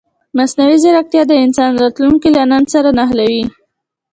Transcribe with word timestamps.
مصنوعي 0.37 0.77
ځیرکتیا 0.83 1.23
د 1.27 1.33
انسان 1.45 1.71
راتلونکی 1.81 2.29
له 2.37 2.43
نن 2.51 2.63
سره 2.73 2.89
نښلوي. 2.97 3.43